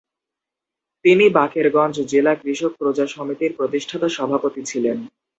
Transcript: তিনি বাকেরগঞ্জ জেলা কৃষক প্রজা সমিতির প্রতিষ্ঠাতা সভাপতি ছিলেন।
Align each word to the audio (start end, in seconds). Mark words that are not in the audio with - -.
তিনি 1.05 1.25
বাকেরগঞ্জ 1.29 1.95
জেলা 2.11 2.33
কৃষক 2.35 2.71
প্রজা 2.77 3.05
সমিতির 3.07 3.51
প্রতিষ্ঠাতা 3.57 4.07
সভাপতি 4.09 4.61
ছিলেন। 4.65 4.97